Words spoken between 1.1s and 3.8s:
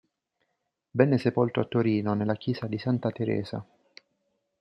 sepolto a Torino nella chiesa di Santa Teresa.